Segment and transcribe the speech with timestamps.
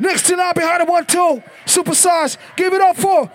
[0.00, 1.42] Next to nine behind the one two.
[1.66, 2.38] Super size.
[2.56, 3.30] Give it up for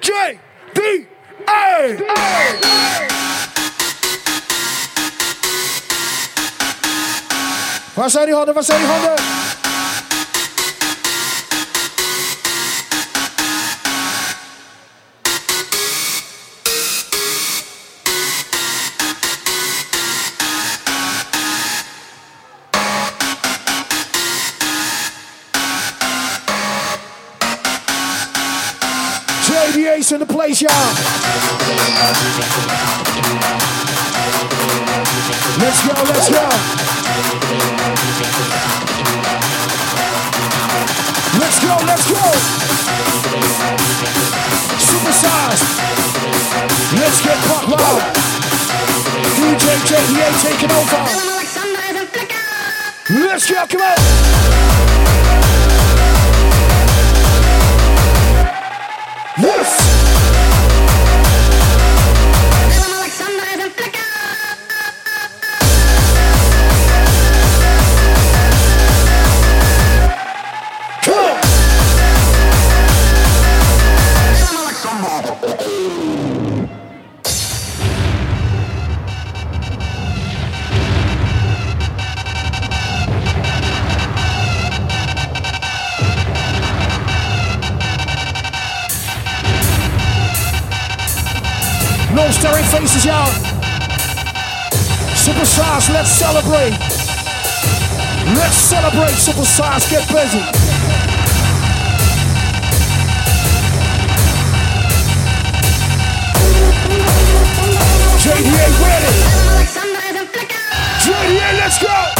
[0.00, 0.38] J
[0.72, 0.80] D
[1.48, 1.96] A.
[7.94, 8.54] Waar zijn die handen?
[8.54, 8.80] Waar zijn
[98.50, 99.88] Let's celebrate, superstars.
[99.88, 100.40] Get busy.
[108.18, 109.14] JDA ready.
[110.98, 112.19] JDA, let's go.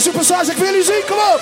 [0.00, 0.48] Superstars?
[0.48, 1.40] Ik wil jullie zien, kom op!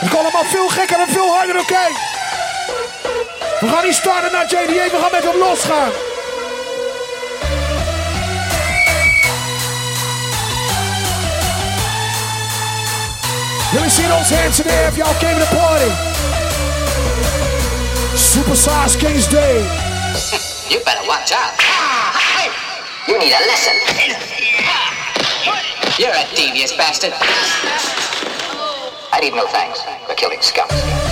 [0.00, 1.86] Het kan allemaal veel gekker en veel harder, oké?
[3.60, 5.90] We gaan niet starten naar JDA, we gaan met hem losgaan.
[13.72, 15.90] Me see those hands in the air if y'all came to the party.
[18.16, 19.62] Supersize Kings Day.
[20.68, 21.99] You better watch out.
[23.10, 23.74] You need a lesson.
[25.98, 27.12] You're a devious bastard.
[29.12, 31.09] I need no thanks for killing scum.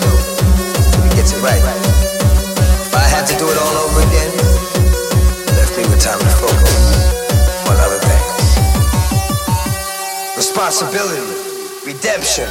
[0.00, 0.12] do.
[1.02, 1.62] He gets it right.
[2.82, 4.30] If I had to do it all over again,
[5.56, 7.08] left me with time to focus
[7.68, 8.58] on other things.
[10.36, 11.22] Responsibility,
[11.84, 12.48] redemption.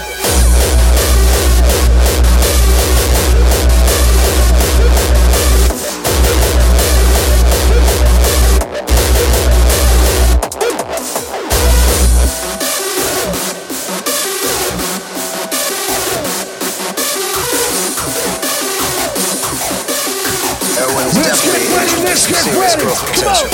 [22.08, 22.84] Let's get ready.
[23.20, 23.48] Come on.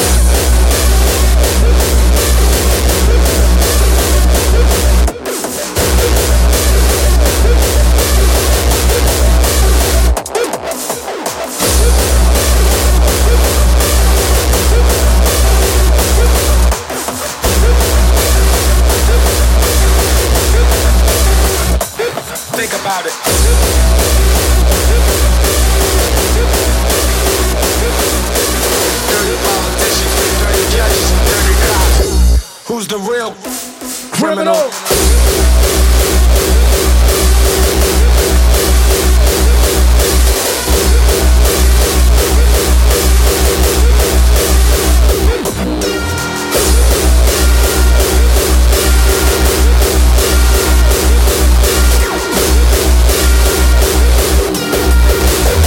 [22.55, 23.62] Think about it.
[32.83, 33.31] who's the real
[34.11, 34.55] criminal.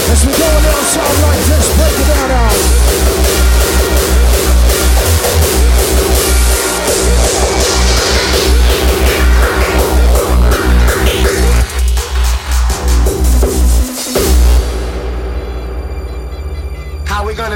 [0.08, 2.55] As we go down, the like this, break it down now.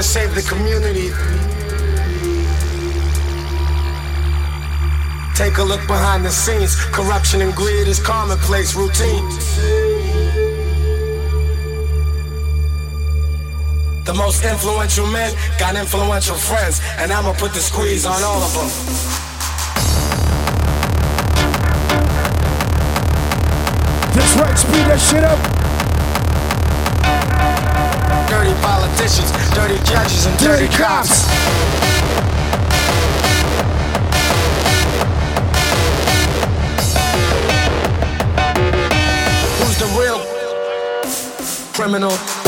[0.03, 1.09] Save the community.
[5.35, 6.75] Take a look behind the scenes.
[6.91, 9.27] Corruption and greed is commonplace routine.
[14.05, 18.53] The most influential men got influential friends, and I'ma put the squeeze on all of
[18.53, 18.69] them.
[24.15, 25.60] This right, speed that shit up.
[28.71, 31.27] Politicians, dirty judges, and dirty, Dirty cops.
[31.27, 32.31] cops.
[39.59, 40.19] Who's the real
[41.73, 42.40] criminal?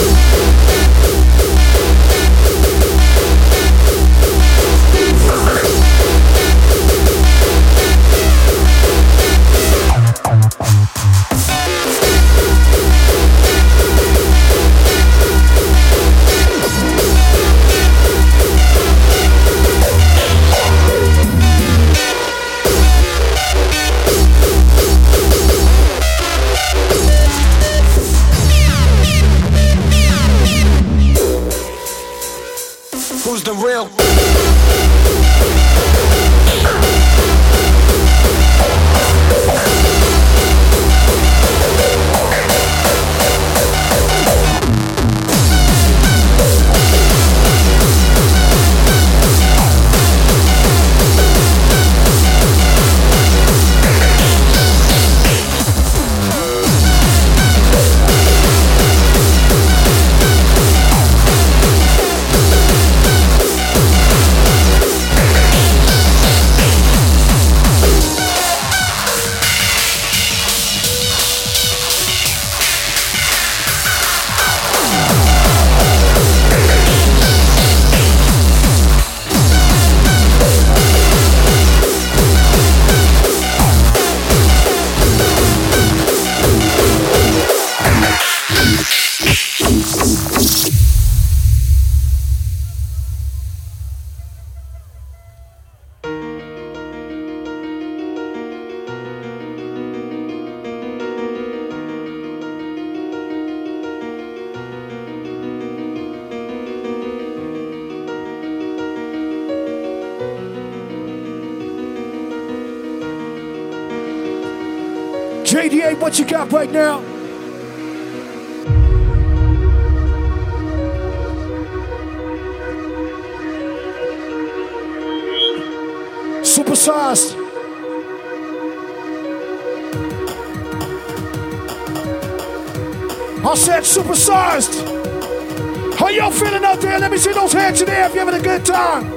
[134.34, 135.98] Supersized.
[135.98, 137.00] How y'all feeling out there?
[137.00, 139.12] Let me see those hands in the air if you're having a good time.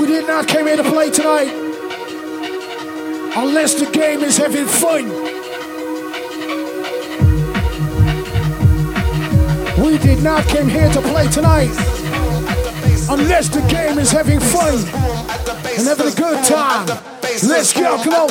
[0.00, 1.52] We did not came here to play tonight
[3.36, 5.08] unless the game is having fun.
[9.82, 11.70] We did not came here to play tonight
[13.10, 17.11] unless the game is having fun and having a good time.
[17.40, 18.28] Let's go, come on.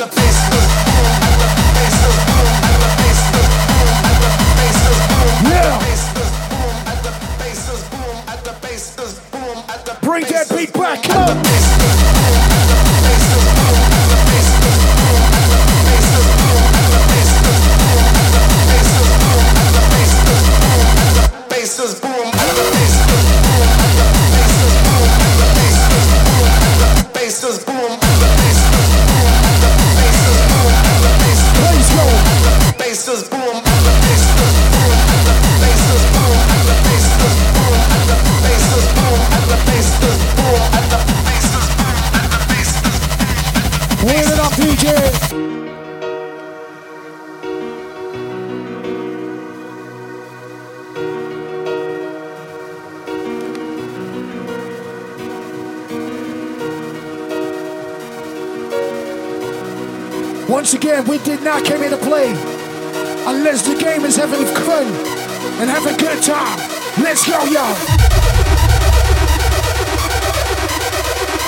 [5.42, 5.78] Yeah.
[10.02, 11.81] Bring that beat back, come on.
[60.62, 62.30] Once again, we did not come here to play
[63.26, 64.86] unless the game is having fun
[65.58, 66.56] and have a good time.
[67.02, 67.74] Let's go, y'all.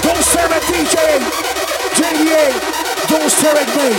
[0.02, 0.98] Don't stare at DJ,
[1.94, 2.58] JDA.
[3.06, 3.94] Don't stare at me.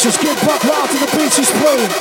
[0.00, 1.92] Just get back wild to the beats he's playing.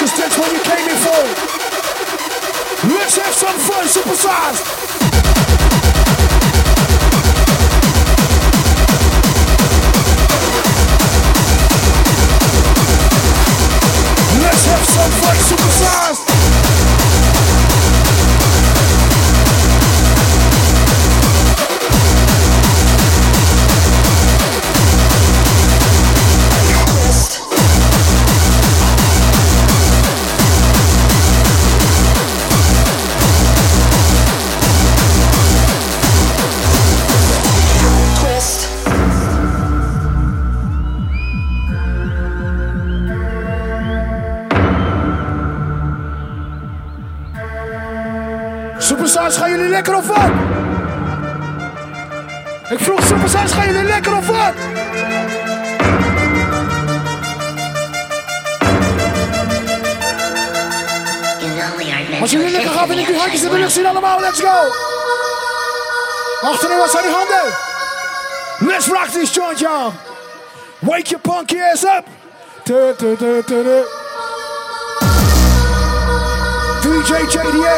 [0.00, 1.22] Cause that's what you came in for.
[2.96, 4.89] Let's have some fun, supersized.
[63.70, 64.20] Zien allemaal.
[64.20, 64.72] Let's go!
[66.42, 67.52] Achterin, wat zijn die handen?
[68.58, 69.92] Let's rock this joint, y'all.
[70.78, 72.06] Wake your punky ass up.
[76.82, 77.76] DJ JDA.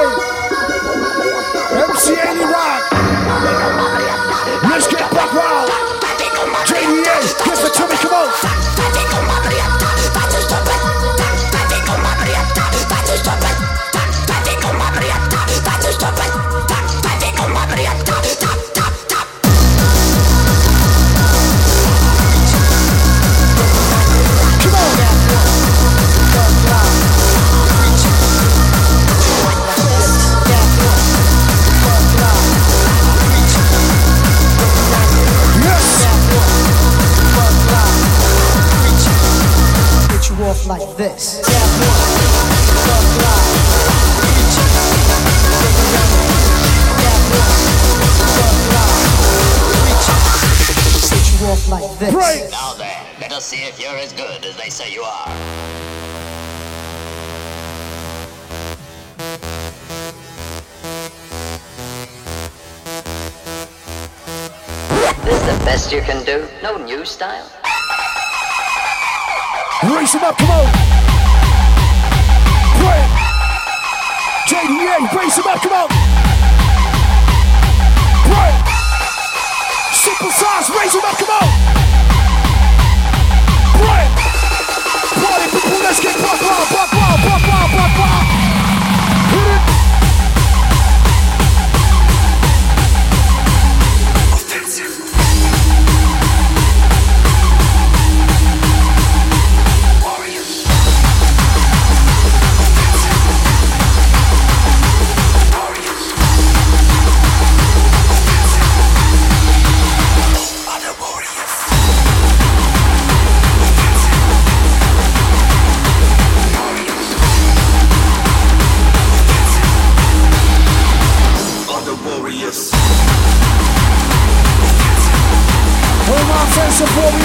[1.88, 2.82] MC Andy Rock.
[4.70, 5.81] Let's get back wild.
[40.78, 41.42] Like this.
[51.40, 52.14] Get like this.
[52.14, 52.50] Break.
[52.50, 55.28] Now then, let us see if you're as good as they say you are.
[65.22, 66.48] This the best you can do?
[66.62, 67.61] No new style?
[69.82, 70.66] Him up, come on.
[72.78, 73.10] Break.
[74.46, 75.88] JDA, raise him up, come on.
[78.28, 78.54] Break.
[79.92, 81.48] Super size, raise him up, come on.
[83.80, 84.10] Break.
[85.24, 88.11] Party people, let's get buck wild, buck wild, buck wild, buck.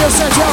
[0.08, 0.47] Offensive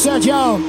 [0.00, 0.59] 撒娇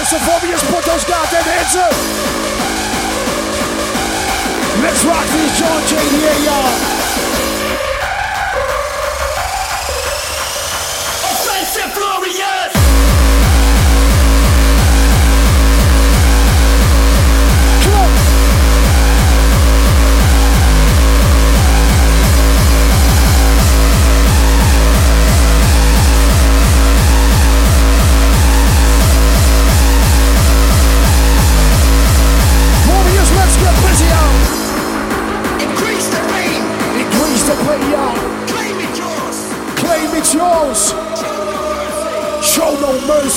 [0.00, 1.90] Offensive warriors, put those goddamn hands up.
[4.80, 6.97] Let's rock this John JDA, y'all.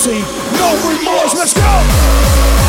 [0.07, 0.21] Mercy,
[0.57, 1.35] no remorse.
[1.35, 2.60] Let's go.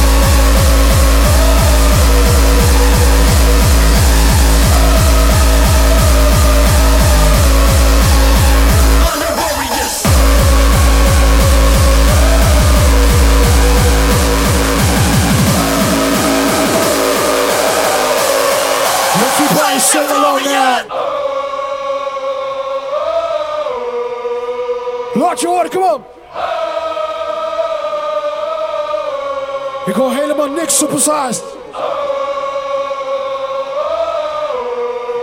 [30.72, 31.42] Supersized.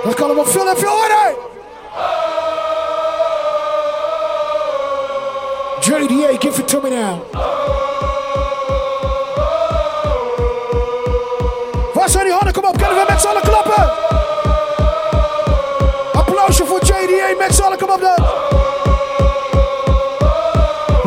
[0.04, 1.36] Dat kan allemaal veel en veel harder.
[5.80, 7.20] JDA, give it to me now.
[11.94, 12.54] Waar zijn die handen?
[12.54, 13.92] Kom op, kunnen we met z'n allen klappen?
[16.14, 18.26] Applausje voor JDA, met z'n allen, kom op dan.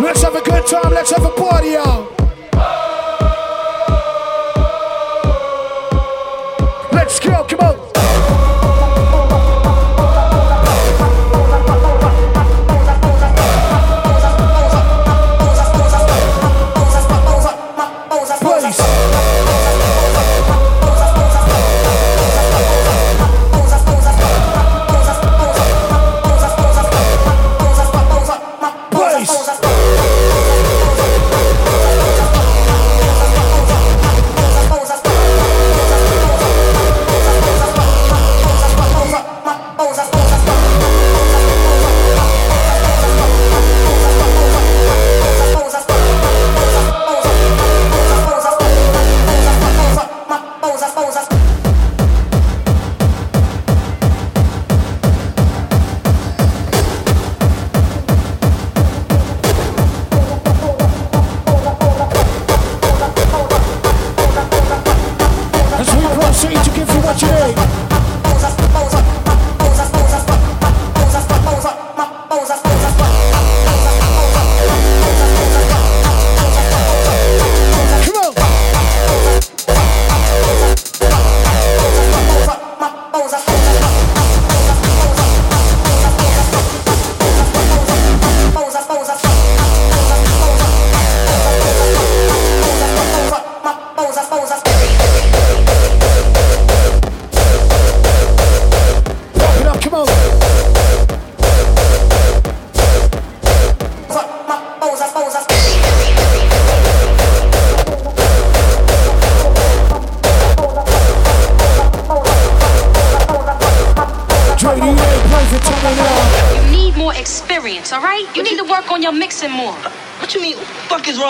[0.05, 1.77] Let's have a good time, let's have a party,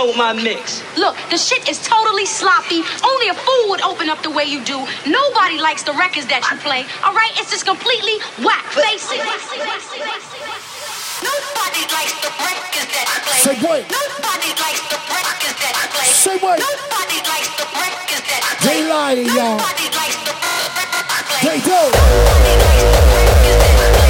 [0.06, 0.16] y'all.
[0.16, 0.82] my mix.
[0.96, 2.82] Look, the shit is totally sloppy.
[3.04, 4.78] Only a fool would open up the way you do.
[5.06, 6.84] Nobody likes the records that you play.
[7.04, 8.64] All right, it's just completely whack.
[8.74, 9.22] Face it.
[11.22, 13.40] Nobody likes the records that you play.
[13.46, 13.80] Say what?
[13.90, 16.10] Nobody likes the records that you play.
[16.10, 16.58] Say what?
[16.58, 18.66] Nobody likes the records that you play.
[18.66, 19.58] They lying, y'all.
[19.58, 21.70] Nobody likes the records that They do.
[21.70, 24.01] Nobody likes the records that you play.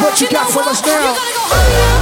[0.00, 1.97] what you got for us now.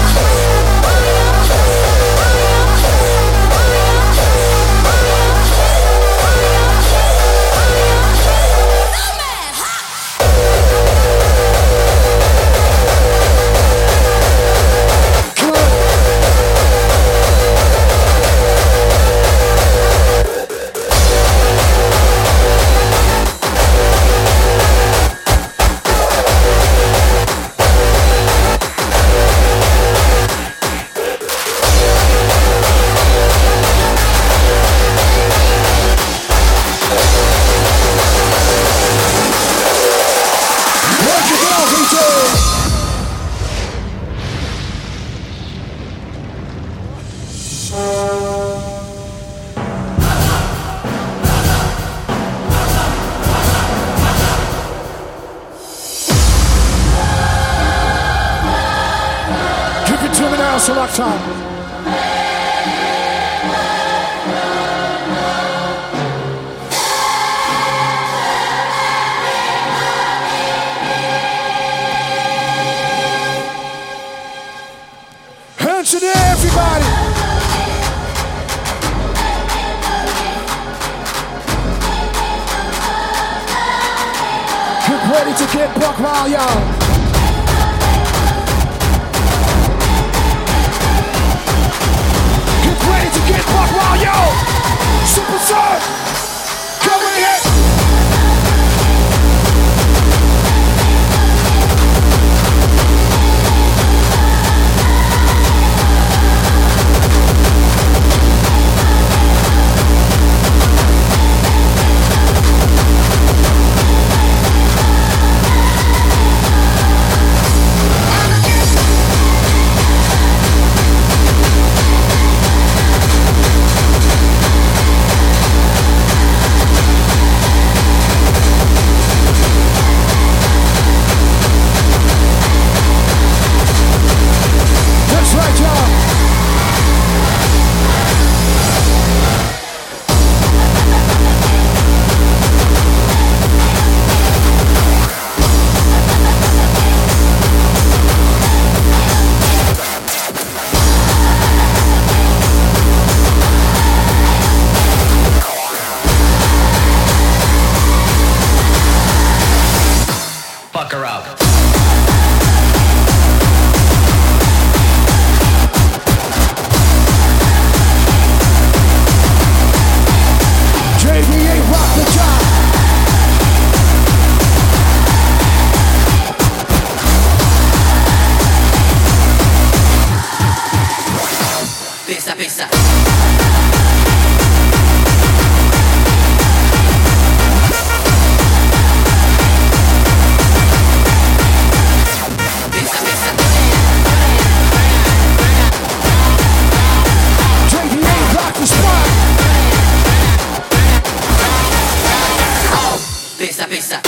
[203.67, 204.01] cabeza.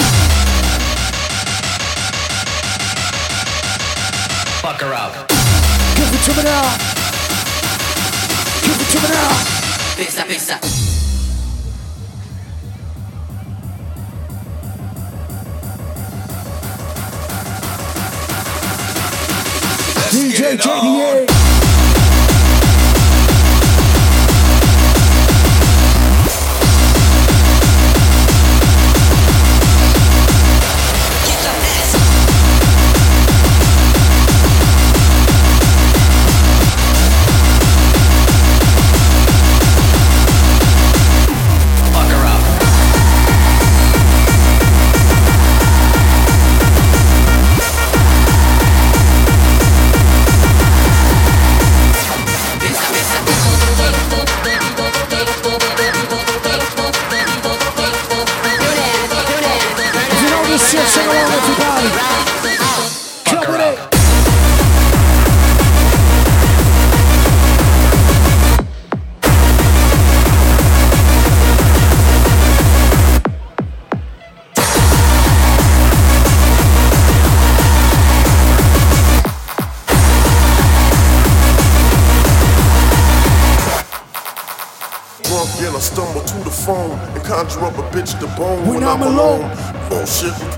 [4.63, 5.29] Fuck her out.
[5.97, 6.77] Give it to me now.
[8.63, 9.59] Give it to me now.
[20.11, 21.38] DJ JDA.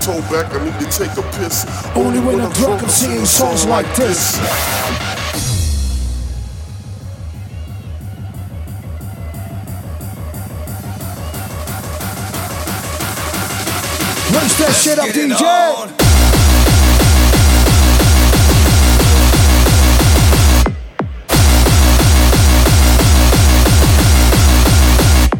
[0.01, 1.65] Shit, toe back, I need to take a piss.
[1.95, 4.37] Only when I'm drunk, I'm singing songs like this.
[14.33, 15.97] Raise that shit up, DJ.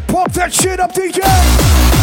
[0.08, 2.01] Pump that shit up, DJ.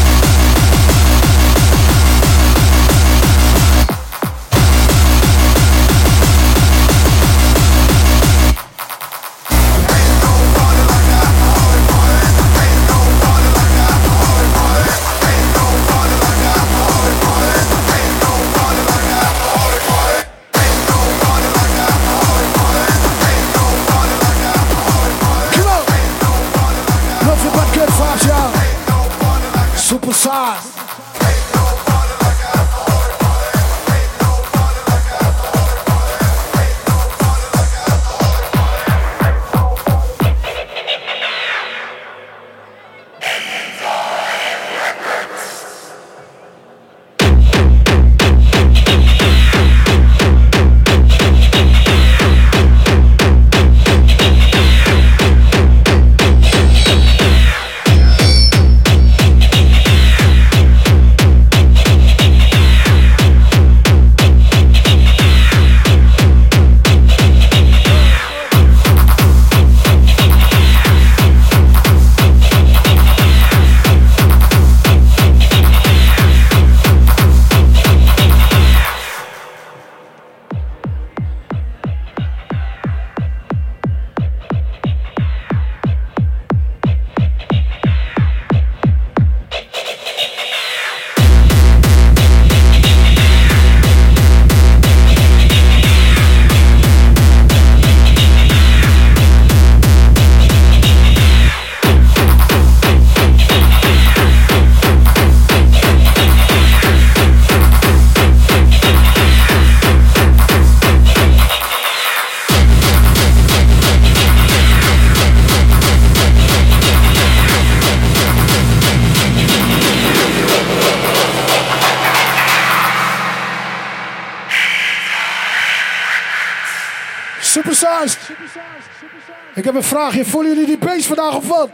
[129.68, 130.24] Heb een vraagje.
[130.24, 131.70] Voelen jullie die beest vandaag of wat?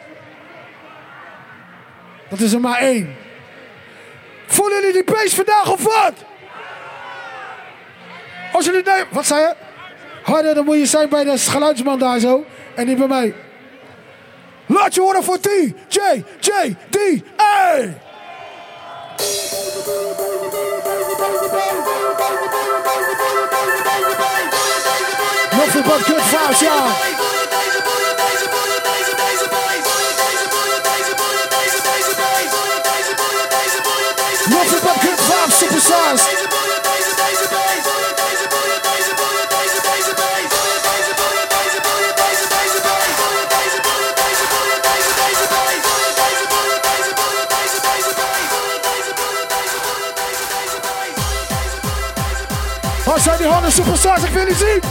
[2.29, 3.17] Dat is er maar één.
[4.47, 6.13] Voelen jullie die beest vandaag of wat?
[8.53, 9.55] Als jullie nee, wat zei je?
[10.23, 12.45] Harder, dan moet je zijn bij de geluidsman daar zo.
[12.75, 13.35] En niet bij mij.
[14.67, 15.49] Laat je horen voor T,
[15.89, 16.01] J,
[16.41, 16.99] J, D,
[17.41, 17.79] A.
[25.65, 26.89] Nothing but good vibes, y'all.
[34.51, 36.23] Nothing but good vibes, superstars.
[53.05, 54.23] Waar zijn die handen, superstars?
[54.23, 54.83] Ik wil die zien.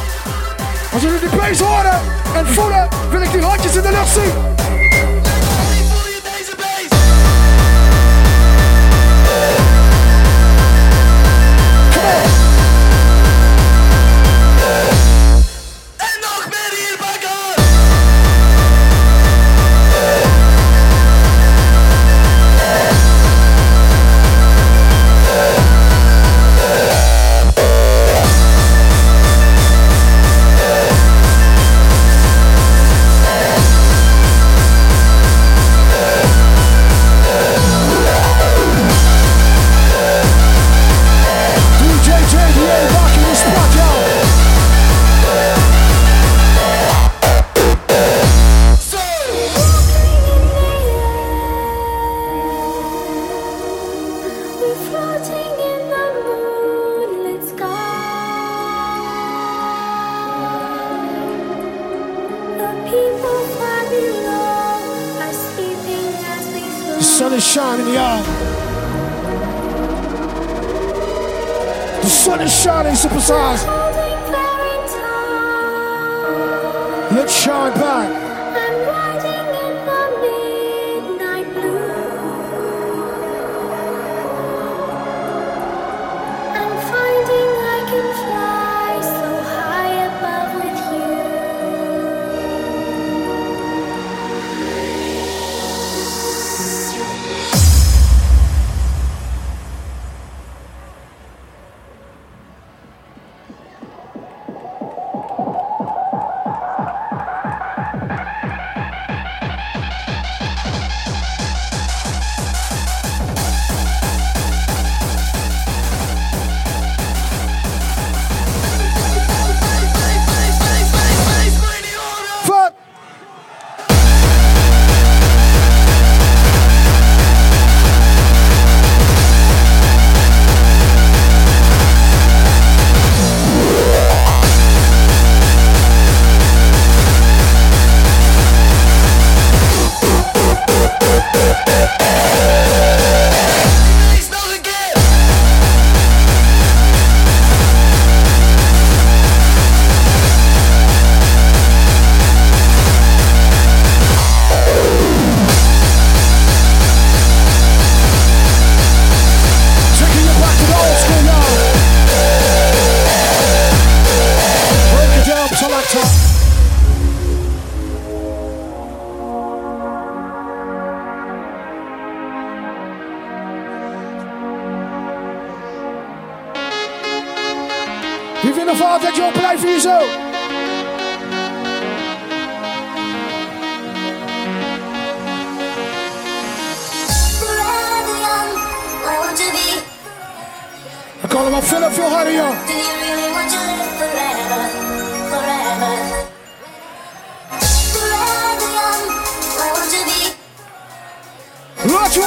[0.94, 2.02] Als jullie die bass horen
[2.36, 4.73] en voelen, wil ik die handjes in de lucht zien.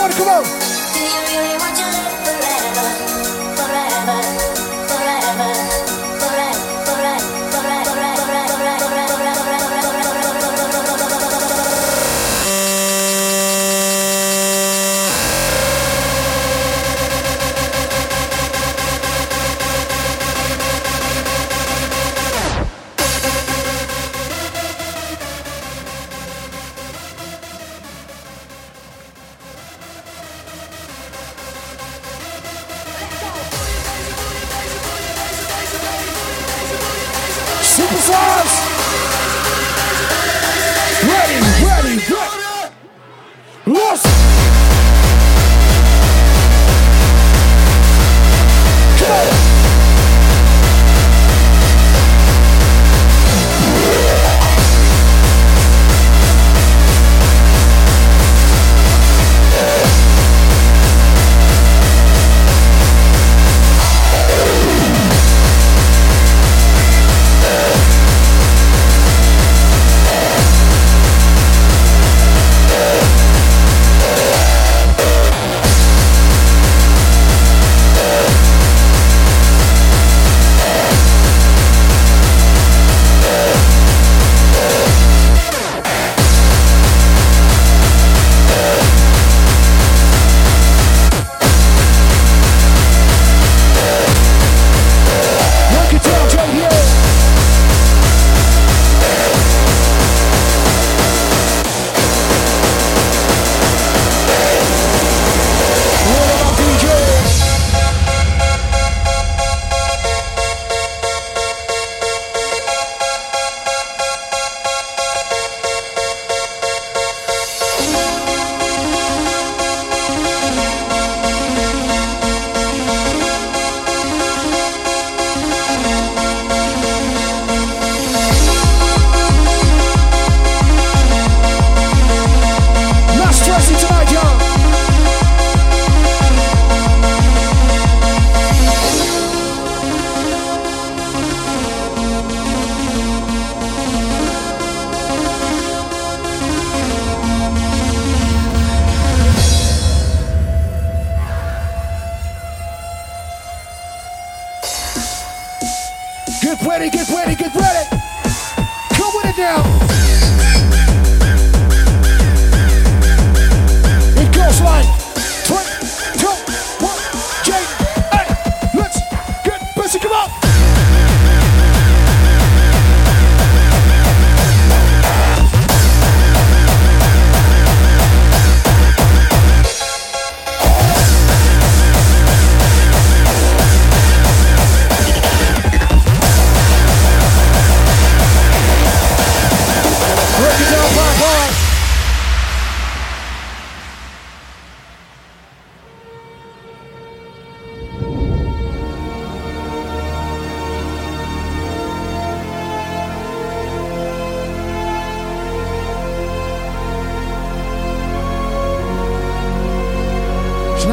[0.07, 0.45] Horen, kom op.
[0.45, 2.15] Do you really want to live?
[2.25, 2.89] Forever.
[3.57, 4.26] Forever.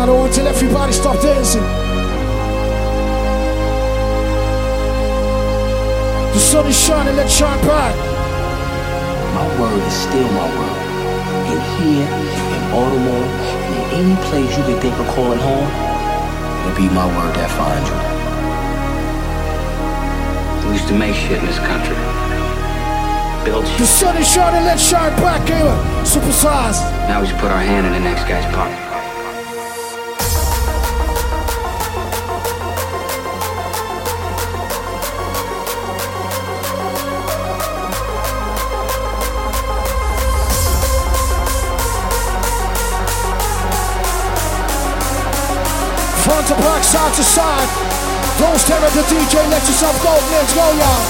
[0.04, 1.64] It's not over until everybody stop dancing.
[6.34, 7.96] The sun is shining, let's shine bright.
[9.32, 10.76] My word is still my word.
[11.48, 15.72] And here, in Baltimore, and in any place you can think of calling home,
[16.68, 17.96] it'll be my word that finds you.
[20.68, 21.96] We used to make shit in this country.
[23.48, 24.04] Build The shit.
[24.04, 25.80] sun is shining, let's shine bright, Gamer.
[26.04, 26.84] Supersize.
[27.08, 28.83] Now we just put our hand in the next guy's pocket.
[46.94, 47.70] Side to side.
[48.38, 50.14] Don't stare at the DJ, let yourself go.
[50.30, 51.02] Let's go, y'all.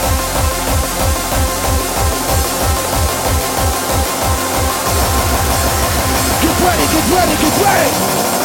[6.42, 8.43] Get ready, get ready, get ready.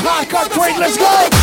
[0.00, 1.41] high, got great, let's go!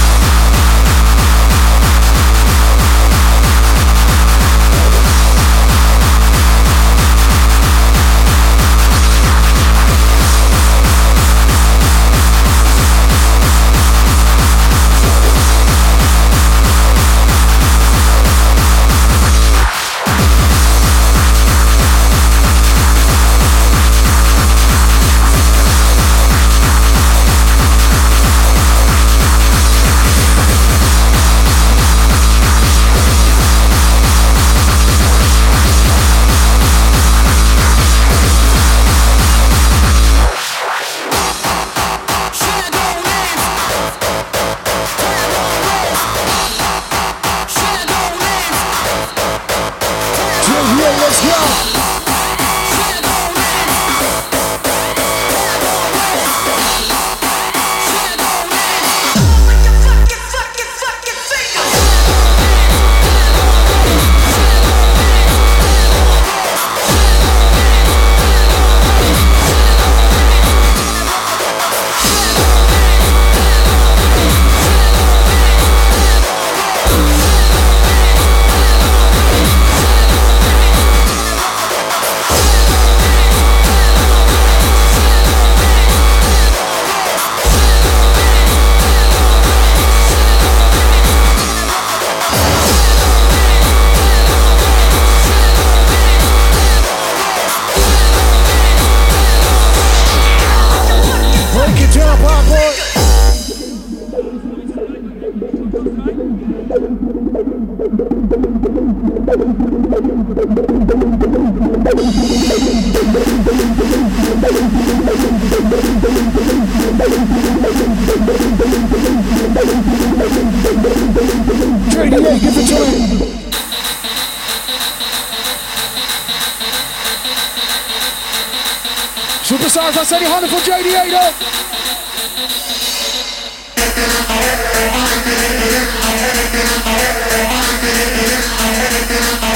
[129.99, 131.33] That's Eddie Hunter for JD Ada.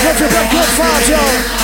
[0.03, 1.62] Get your back, good fire, y'all.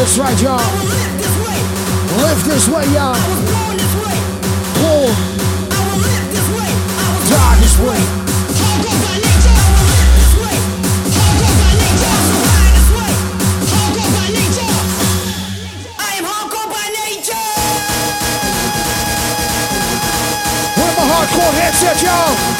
[0.00, 0.56] That's right, y'all.
[2.22, 3.14] Live this way, y'all.
[4.80, 5.12] Born.
[6.32, 6.70] This way.
[7.28, 8.00] Die this way.
[21.12, 22.59] Hardcore headset, y'all?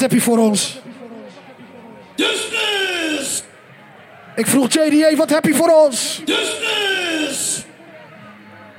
[0.00, 0.78] Wat heb je voor ons?
[2.14, 3.42] Dismiss!
[4.36, 6.20] Ik vroeg JDA, wat heb je voor ons?
[6.24, 7.62] Dismiss!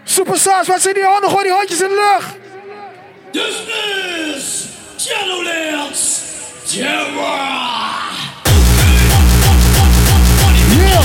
[0.03, 1.29] Superstars, wat zijn die handen?
[1.29, 2.35] Gooi die handjes in de lucht.
[3.31, 4.65] Dismiss!
[4.97, 6.19] Shadowlands!
[6.65, 7.59] Terror!
[10.77, 11.01] Yeah.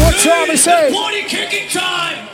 [0.00, 0.92] What time is it?
[0.92, 2.33] Party kicking time!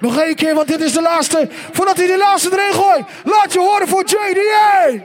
[0.00, 1.48] Nog één keer, want dit is de laatste.
[1.72, 3.04] Voordat hij de laatste erin gooit.
[3.24, 5.04] Laat je horen voor JDA.